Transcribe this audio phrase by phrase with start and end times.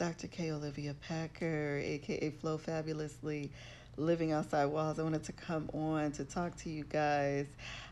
[0.00, 0.28] Dr.
[0.28, 0.50] K.
[0.50, 3.50] Olivia Packer, aka Flow Fabulously,
[3.98, 4.98] living outside walls.
[4.98, 7.44] I wanted to come on to talk to you guys.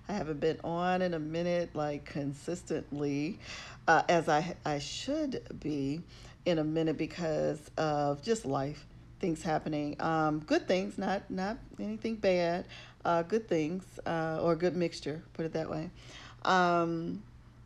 [0.08, 3.38] I haven't been on in a minute, like consistently,
[3.86, 6.00] uh, as I I should be
[6.46, 8.86] in a minute because of just life,
[9.20, 9.94] things happening.
[10.00, 12.64] Um, good things, not not anything bad.
[13.04, 15.90] Uh, good things uh, or good mixture, put it that way.
[16.46, 17.22] Um,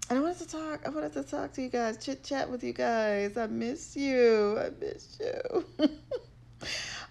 [0.09, 0.83] and I wanted to talk.
[0.87, 3.37] I wanted to talk to you guys, chit chat with you guys.
[3.37, 4.59] I miss you.
[4.59, 5.65] I miss you.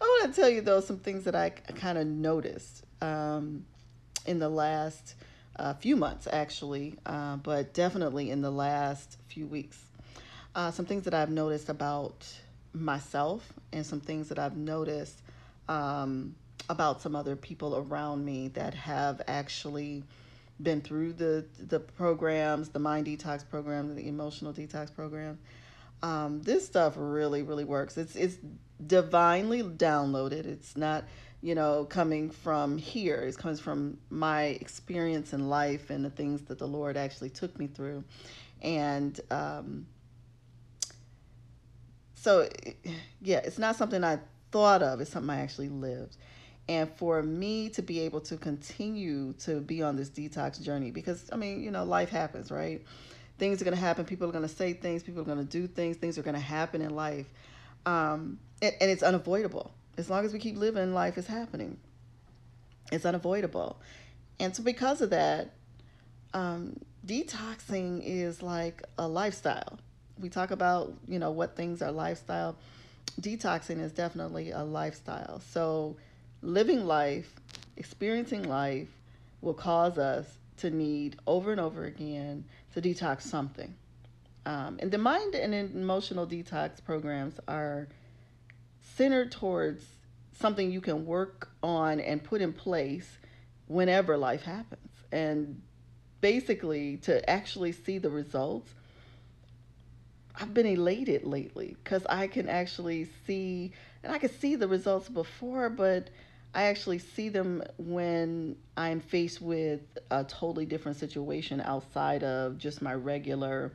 [0.01, 3.65] I want to tell you though some things that I kind of noticed um,
[4.25, 5.15] in the last
[5.57, 9.83] uh, few months, actually, uh, but definitely in the last few weeks.
[10.55, 12.27] Uh, some things that I've noticed about
[12.73, 15.21] myself, and some things that I've noticed
[15.69, 16.35] um,
[16.69, 20.03] about some other people around me that have actually
[20.63, 25.39] been through the the programs, the mind detox program, the emotional detox program.
[26.03, 27.97] Um, this stuff really, really works.
[27.97, 28.37] It's it's
[28.85, 30.45] divinely downloaded.
[30.45, 31.05] It's not,
[31.41, 33.17] you know, coming from here.
[33.17, 37.57] It comes from my experience in life and the things that the Lord actually took
[37.59, 38.03] me through,
[38.61, 39.85] and um,
[42.15, 42.49] so
[43.21, 44.19] yeah, it's not something I
[44.51, 45.01] thought of.
[45.01, 46.17] It's something I actually lived
[46.69, 51.29] and for me to be able to continue to be on this detox journey because
[51.33, 52.83] i mean you know life happens right?
[53.41, 54.05] Things are going to happen.
[54.05, 55.01] People are going to say things.
[55.01, 55.97] People are going to do things.
[55.97, 57.25] Things are going to happen in life.
[57.87, 59.73] Um, and, and it's unavoidable.
[59.97, 61.77] As long as we keep living life is happening.
[62.91, 63.81] It's unavoidable.
[64.39, 65.55] And so because of that
[66.35, 69.79] um, detoxing is like a lifestyle.
[70.19, 72.55] We talk about you know what things are lifestyle.
[73.19, 75.41] Detoxing is definitely a lifestyle.
[75.49, 75.97] So
[76.41, 77.33] living life,
[77.77, 78.89] experiencing life
[79.41, 80.25] will cause us
[80.57, 83.73] to need over and over again to detox something.
[84.45, 87.87] Um, and the mind and emotional detox programs are
[88.95, 89.85] centered towards
[90.39, 93.17] something you can work on and put in place
[93.67, 94.89] whenever life happens.
[95.11, 95.61] And
[96.21, 98.73] basically, to actually see the results,
[100.35, 105.09] I've been elated lately because I can actually see, and I could see the results
[105.09, 106.09] before, but
[106.53, 112.81] I actually see them when I'm faced with a totally different situation outside of just
[112.81, 113.71] my regular,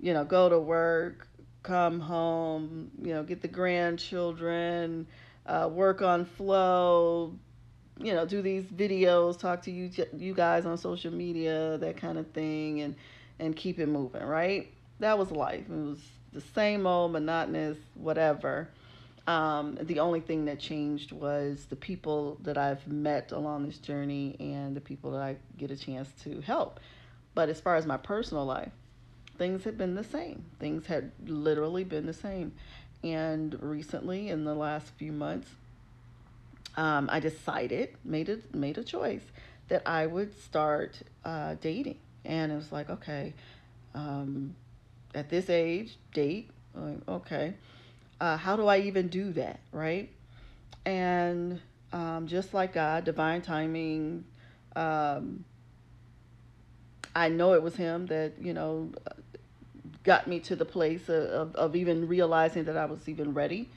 [0.00, 1.28] you know, go to work,
[1.62, 5.06] come home, you know, get the grandchildren,
[5.46, 7.34] uh, work on flow,
[7.98, 12.18] you know, do these videos, talk to you you guys on social media, that kind
[12.18, 12.96] of thing, and
[13.38, 14.72] and keep it moving, right?
[14.98, 15.64] That was life.
[15.68, 16.00] It was
[16.32, 18.68] the same old monotonous whatever.
[19.28, 24.34] Um, the only thing that changed was the people that I've met along this journey
[24.40, 26.80] and the people that I get a chance to help.
[27.34, 28.72] But as far as my personal life,
[29.36, 30.46] things had been the same.
[30.58, 32.54] Things had literally been the same.
[33.04, 35.50] And recently, in the last few months,
[36.78, 39.24] um, I decided, made a made a choice
[39.68, 41.98] that I would start uh, dating.
[42.24, 43.34] And it was like, okay,
[43.94, 44.54] um,
[45.14, 46.48] at this age, date.
[46.74, 47.54] Like, okay
[48.20, 50.10] uh, how do I even do that, right?
[50.84, 51.60] And
[51.92, 54.24] um, just like God, divine timing,
[54.74, 55.44] um,
[57.14, 58.90] I know it was Him that, you know,
[60.04, 63.68] got me to the place of, of, of even realizing that I was even ready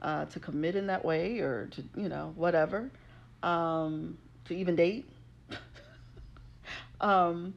[0.00, 2.90] uh, to commit in that way or to, you know, whatever,
[3.42, 5.08] um, to even date.
[7.00, 7.54] um,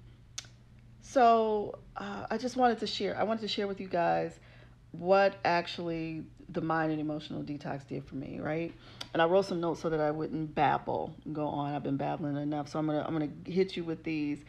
[1.01, 4.39] so uh, I just wanted to share, I wanted to share with you guys
[4.97, 8.73] what actually the mind and emotional detox did for me, right?
[9.13, 11.73] And I wrote some notes so that I wouldn't babble, go on.
[11.73, 14.39] I've been babbling enough, so I'm gonna I'm gonna hit you with these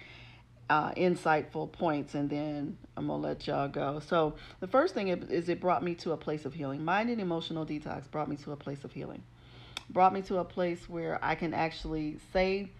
[0.70, 4.00] uh, insightful points, and then I'm gonna let y'all go.
[4.06, 6.84] So the first thing is it brought me to a place of healing.
[6.84, 9.22] Mind and emotional detox brought me to a place of healing.
[9.90, 12.70] Brought me to a place where I can actually say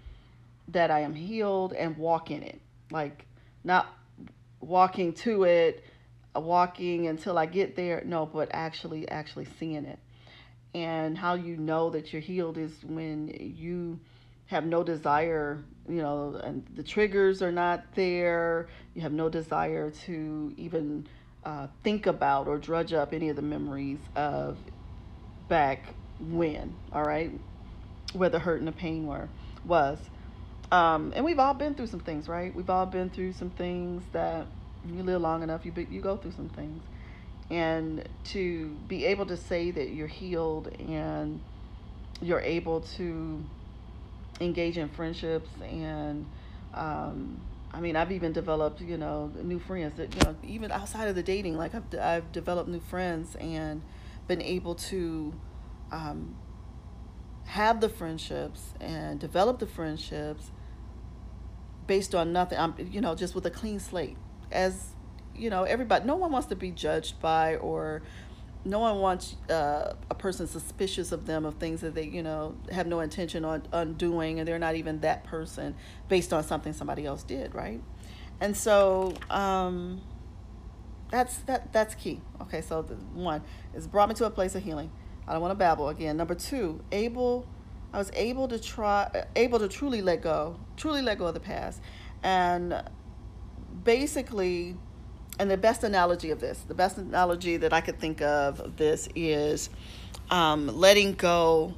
[0.69, 3.25] that I am healed and walk in it, like
[3.65, 3.87] not
[4.61, 5.85] walking to it
[6.40, 8.02] walking until I get there.
[8.05, 9.99] No, but actually, actually seeing it.
[10.75, 13.99] And how you know that you're healed is when you
[14.46, 18.69] have no desire, you know, and the triggers are not there.
[18.94, 21.06] You have no desire to even
[21.44, 24.58] uh, think about or drudge up any of the memories of
[25.49, 27.31] back when, all right,
[28.12, 29.29] where the hurt and the pain were,
[29.64, 29.99] was.
[30.70, 32.55] Um, and we've all been through some things, right?
[32.55, 34.46] We've all been through some things that
[34.86, 36.82] you live long enough, you you go through some things,
[37.50, 41.40] and to be able to say that you're healed and
[42.20, 43.42] you're able to
[44.40, 46.26] engage in friendships and
[46.75, 47.40] um,
[47.72, 51.14] I mean, I've even developed, you know, new friends that, you know, even outside of
[51.14, 53.82] the dating, like I've, I've developed new friends and
[54.26, 55.34] been able to
[55.92, 56.36] um,
[57.44, 60.50] have the friendships and develop the friendships
[61.86, 62.58] based on nothing.
[62.58, 64.16] I'm, you know, just with a clean slate.
[64.50, 64.95] As,
[65.35, 68.03] you know, everybody, no one wants to be judged by or
[68.65, 72.55] no one wants uh, a person suspicious of them of things that they you know
[72.71, 75.75] have no intention on, on doing and they're not even that person
[76.09, 77.81] based on something somebody else did right?
[78.41, 80.00] And so um,
[81.11, 82.21] that's that that's key.
[82.43, 82.83] Okay so
[83.15, 83.43] one
[83.75, 84.91] is brought me to a place of healing.
[85.27, 86.17] I don't want to babble again.
[86.17, 87.47] Number two able
[87.91, 91.41] i was able to try able to truly let go truly let go of the
[91.41, 91.81] past.
[92.23, 92.83] And
[93.88, 94.76] basically
[95.38, 98.76] and the best analogy of this, the best analogy that I could think of of
[98.76, 99.70] this is
[100.31, 101.73] um, letting go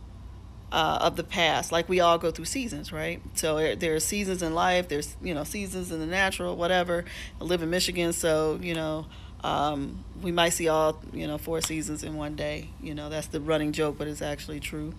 [0.72, 1.70] uh, of the past.
[1.70, 3.22] Like we all go through seasons, right?
[3.34, 4.88] So there are seasons in life.
[4.88, 7.04] There's you know seasons in the natural, whatever.
[7.40, 9.06] I live in Michigan, so you know
[9.44, 12.70] um, we might see all you know four seasons in one day.
[12.82, 14.94] You know that's the running joke, but it's actually true.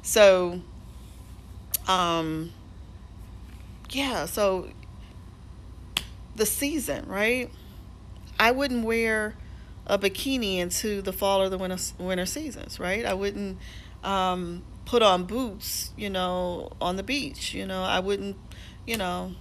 [0.00, 0.62] So,
[1.86, 2.50] um,
[3.90, 4.24] yeah.
[4.24, 4.70] So
[6.36, 7.50] the season, right?
[8.38, 9.34] I wouldn't wear
[9.86, 13.04] a bikini into the fall or the winter winter seasons, right?
[13.04, 13.58] I wouldn't
[14.04, 17.54] um, put on boots, you know, on the beach.
[17.54, 18.36] You know, I wouldn't,
[18.86, 19.32] you know,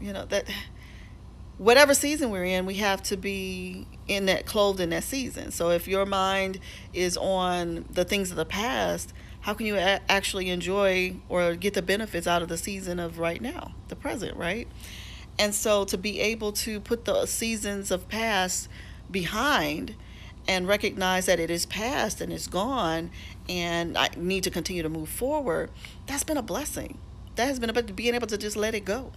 [0.00, 0.48] you know that
[1.58, 5.50] whatever season we're in, we have to be in that clothed in that season.
[5.50, 6.58] So if your mind
[6.92, 11.74] is on the things of the past, how can you a- actually enjoy or get
[11.74, 14.68] the benefits out of the season of right now, the present, right?
[15.38, 18.68] And so to be able to put the seasons of past
[19.10, 19.94] behind
[20.46, 23.10] and recognize that it is past and it's gone
[23.48, 25.70] and I need to continue to move forward,
[26.06, 26.98] that's been a blessing.
[27.36, 29.12] That has been about being able to just let it go.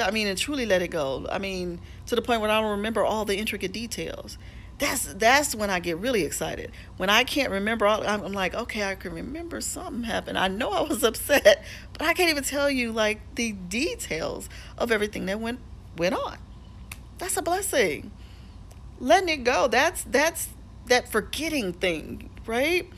[0.00, 1.26] I mean, and truly let it go.
[1.30, 4.38] I mean, to the point where I don't remember all the intricate details
[4.80, 6.72] that's that's when I get really excited.
[6.96, 10.38] When I can't remember, all, I'm like, okay, I can remember something happened.
[10.38, 11.62] I know I was upset,
[11.92, 14.48] but I can't even tell you like the details
[14.78, 15.60] of everything that went
[15.96, 16.38] went on.
[17.18, 18.10] That's a blessing.
[18.98, 19.68] Letting it go.
[19.68, 20.48] That's that's
[20.86, 22.88] that forgetting thing, right?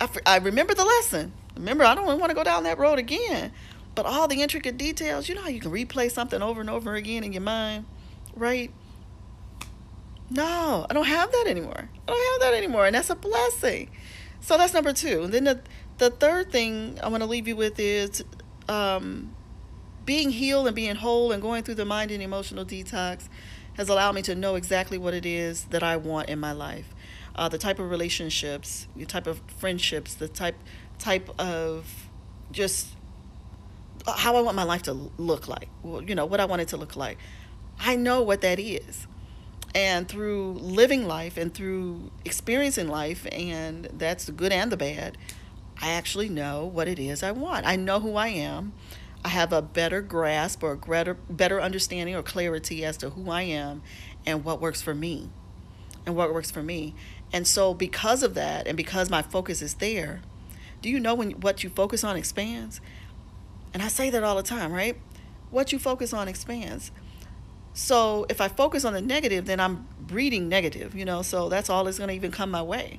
[0.00, 1.32] I, I remember the lesson.
[1.56, 3.52] Remember, I don't want to go down that road again.
[3.96, 6.94] But all the intricate details, you know how you can replay something over and over
[6.94, 7.86] again in your mind,
[8.36, 8.70] right?
[10.30, 11.88] No, I don't have that anymore.
[12.06, 12.86] I don't have that anymore.
[12.86, 13.90] And that's a blessing.
[14.40, 15.24] So that's number two.
[15.24, 15.60] And then the,
[15.98, 18.22] the third thing I want to leave you with is
[18.68, 19.34] um,
[20.04, 23.28] being healed and being whole and going through the mind and emotional detox
[23.74, 26.94] has allowed me to know exactly what it is that I want in my life.
[27.34, 30.56] Uh, the type of relationships, the type of friendships, the type
[30.98, 32.08] type of
[32.50, 32.88] just
[34.06, 35.68] how I want my life to look like.
[35.84, 37.18] You know, what I want it to look like.
[37.78, 39.06] I know what that is
[39.74, 45.16] and through living life and through experiencing life and that's the good and the bad
[45.80, 47.66] i actually know what it is i want.
[47.66, 48.72] I know who i am.
[49.24, 53.30] I have a better grasp or a greater better understanding or clarity as to who
[53.30, 53.82] i am
[54.24, 55.30] and what works for me
[56.06, 56.94] and what works for me.
[57.32, 60.22] And so because of that and because my focus is there
[60.80, 62.80] do you know when what you focus on expands?
[63.74, 64.96] And i say that all the time right?
[65.50, 66.90] What you focus on expands
[67.78, 71.70] so if I focus on the negative, then I'm breeding negative, you know, so that's
[71.70, 72.98] all that's going to even come my way.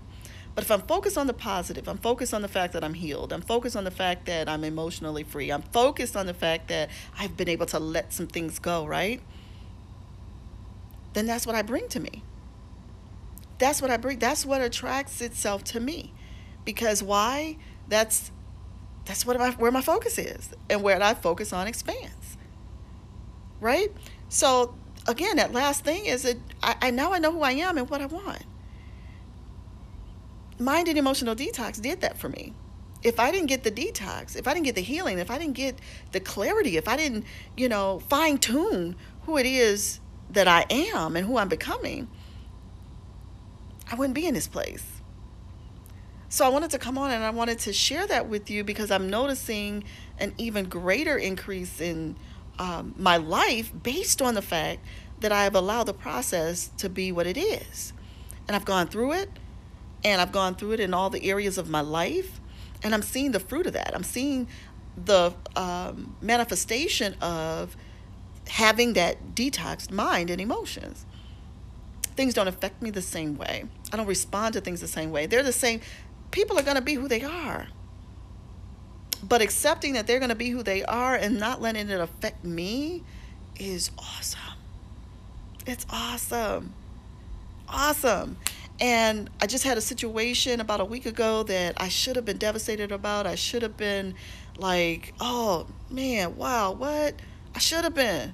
[0.56, 3.34] But if I'm focused on the positive, I'm focused on the fact that I'm healed,
[3.34, 6.90] I'm focused on the fact that I'm emotionally free, I'm focused on the fact that
[7.20, 9.22] I've been able to let some things go, right?
[11.12, 12.24] Then that's what I bring to me.
[13.58, 14.20] That's what I bring.
[14.20, 16.14] That's what attracts itself to me.
[16.64, 17.58] Because why?
[17.90, 18.32] That's
[19.04, 22.38] that's what my, where my focus is and where I focus on expands.
[23.60, 23.92] Right?
[24.30, 24.76] So
[25.10, 27.90] again, that last thing is that I, I now I know who I am and
[27.90, 28.44] what I want.
[30.60, 32.54] Mind and emotional detox did that for me.
[33.02, 35.56] If I didn't get the detox, if I didn't get the healing, if I didn't
[35.56, 35.80] get
[36.12, 37.26] the clarity, if I didn't,
[37.58, 40.00] you know, fine tune who it is
[40.30, 42.08] that I am and who I'm becoming,
[43.90, 44.86] I wouldn't be in this place.
[46.28, 48.92] So I wanted to come on and I wanted to share that with you because
[48.92, 49.86] I'm noticing
[50.20, 52.16] an even greater increase in
[52.60, 54.86] um, my life based on the fact
[55.22, 57.94] that I have allowed the process to be what it is.
[58.48, 59.30] And I've gone through it,
[60.04, 62.40] and I've gone through it in all the areas of my life,
[62.84, 63.92] and I'm seeing the fruit of that.
[63.96, 64.48] I'm seeing
[65.06, 67.76] the um, manifestation of
[68.48, 71.06] having that detoxed mind and emotions.
[72.16, 73.66] Things don't affect me the same way.
[73.94, 75.26] I don't respond to things the same way.
[75.26, 75.82] They're the same.
[76.32, 77.68] People are going to be who they are
[79.24, 82.44] but accepting that they're going to be who they are and not letting it affect
[82.44, 83.04] me
[83.58, 84.58] is awesome.
[85.66, 86.74] It's awesome.
[87.68, 88.38] Awesome.
[88.80, 92.38] And I just had a situation about a week ago that I should have been
[92.38, 93.28] devastated about.
[93.28, 94.16] I should have been
[94.58, 97.16] like, oh man, wow, what?
[97.54, 98.34] I should have been.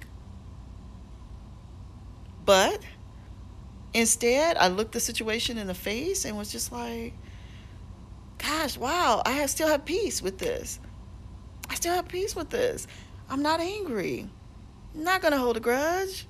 [2.46, 2.80] But
[3.94, 7.14] instead, I looked the situation in the face and was just like,
[8.38, 10.80] gosh, wow, I have, still have peace with this.
[11.70, 12.88] I still have peace with this.
[13.30, 14.30] I'm not angry.
[14.94, 16.28] I'm not going to hold a grudge.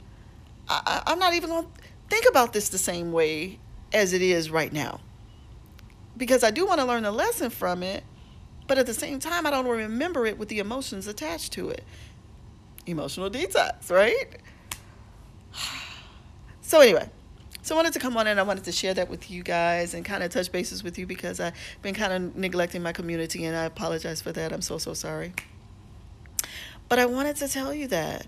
[0.67, 1.69] I, I, I'm not even going to
[2.09, 3.59] think about this the same way
[3.93, 5.01] as it is right now.
[6.17, 8.03] Because I do want to learn a lesson from it,
[8.67, 11.83] but at the same time, I don't remember it with the emotions attached to it.
[12.85, 14.37] Emotional detox, right?
[16.61, 17.07] So, anyway,
[17.65, 19.95] so I wanted to come on and I wanted to share that with you guys
[19.95, 23.43] and kind of touch bases with you because I've been kind of neglecting my community
[23.43, 24.53] and I apologize for that.
[24.53, 25.33] I'm so, so sorry.
[26.89, 28.27] But I wanted to tell you that.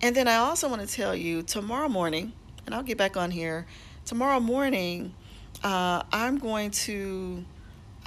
[0.00, 2.32] And then I also want to tell you tomorrow morning,
[2.66, 3.66] and I'll get back on here.
[4.04, 5.14] Tomorrow morning,
[5.62, 7.44] uh, I'm going to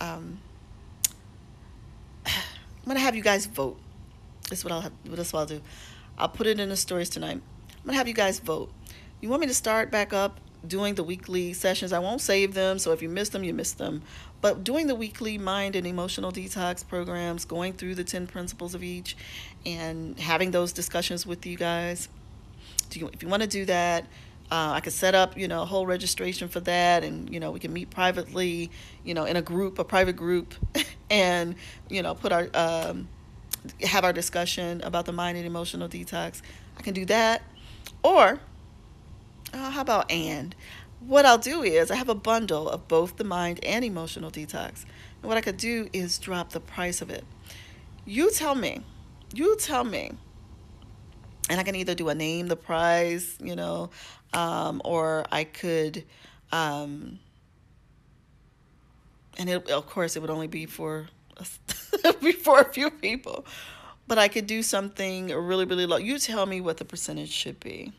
[0.01, 0.41] um,
[2.25, 2.33] I'm
[2.85, 3.79] gonna have you guys vote.
[4.49, 4.91] That's what I'll have.
[5.05, 5.61] That's what I'll do.
[6.17, 7.39] I'll put it in the stories tonight.
[7.39, 8.73] I'm gonna have you guys vote.
[9.21, 11.93] You want me to start back up doing the weekly sessions?
[11.93, 14.01] I won't save them, so if you miss them, you miss them.
[14.41, 18.83] But doing the weekly mind and emotional detox programs, going through the 10 principles of
[18.83, 19.17] each,
[19.65, 22.09] and having those discussions with you guys.
[22.89, 24.05] Do you, if you want to do that,
[24.51, 27.49] uh, I could set up, you know, a whole registration for that, and you know,
[27.51, 28.69] we can meet privately,
[29.03, 30.53] you know, in a group, a private group,
[31.09, 31.55] and
[31.89, 33.07] you know, put our um,
[33.81, 36.43] have our discussion about the mind and emotional detox.
[36.77, 37.41] I can do that,
[38.03, 38.39] or
[39.55, 40.55] uh, how about and?
[40.99, 44.85] What I'll do is I have a bundle of both the mind and emotional detox,
[45.21, 47.23] and what I could do is drop the price of it.
[48.05, 48.81] You tell me,
[49.33, 50.11] you tell me
[51.49, 53.89] and I can either do a name the price, you know,
[54.33, 56.03] um, or I could,
[56.51, 57.19] um,
[59.37, 61.07] and it, of course, it would only be for
[62.21, 63.45] be for a few people,
[64.07, 65.97] but I could do something really, really low.
[65.97, 67.91] You tell me what the percentage should be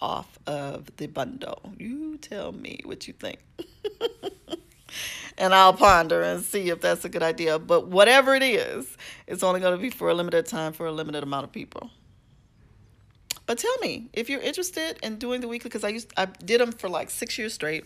[0.00, 1.72] off of the bundle.
[1.78, 3.38] You tell me what you think.
[5.38, 7.58] and I'll ponder and see if that's a good idea.
[7.58, 10.92] But whatever it is, it's only going to be for a limited time for a
[10.92, 11.90] limited amount of people.
[13.48, 16.60] But tell me if you're interested in doing the weekly because I used I did
[16.60, 17.84] them for like six years straight.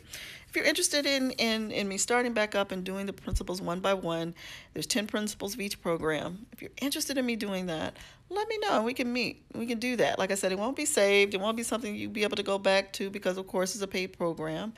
[0.49, 3.78] If you're interested in in in me starting back up and doing the principles one
[3.78, 4.35] by one,
[4.75, 6.47] there's ten principles of each program.
[6.50, 7.97] If you're interested in me doing that,
[8.28, 8.83] let me know.
[8.83, 9.45] We can meet.
[9.54, 10.19] We can do that.
[10.19, 11.33] Like I said, it won't be saved.
[11.33, 13.85] It won't be something you'll be able to go back to because of course it's
[13.85, 14.73] a paid program.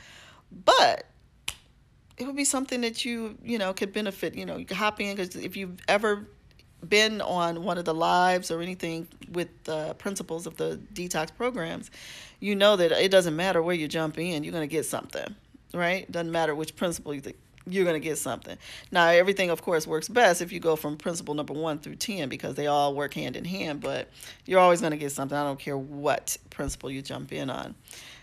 [0.53, 1.07] But
[2.19, 4.35] it would be something that you you know could benefit.
[4.35, 6.29] You know, you could hop in because if you've ever
[6.89, 11.91] been on one of the lives or anything with the principles of the detox programs,
[12.41, 15.35] you know that it doesn't matter where you jump in, you're going to get something,
[15.73, 16.11] right?
[16.11, 17.37] Doesn't matter which principle you think
[17.67, 18.59] you're going to get something.
[18.93, 22.29] Now, everything, of course, works best if you go from principle number one through 10
[22.29, 24.11] because they all work hand in hand, but
[24.45, 25.37] you're always going to get something.
[25.37, 27.75] I don't care what principle you jump in on.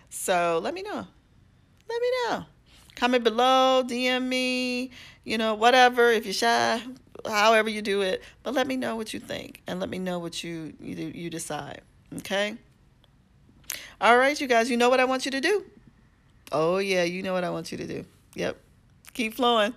[0.10, 1.08] So let me know.
[1.90, 2.46] Let me know.
[2.96, 4.92] Comment below, DM me,
[5.24, 6.12] you know, whatever.
[6.12, 6.82] If you're shy,
[7.26, 10.20] however you do it, but let me know what you think and let me know
[10.20, 11.82] what you you, you decide.
[12.18, 12.58] Okay?
[14.00, 15.64] All right, you guys, you know what I want you to do?
[16.52, 18.06] Oh, yeah, you know what I want you to do.
[18.36, 18.58] Yep.
[19.14, 19.74] Keep flowing.